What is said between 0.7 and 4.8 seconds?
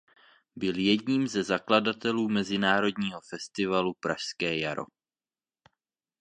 jedním ze zakladatelů mezinárodního festivalu Pražské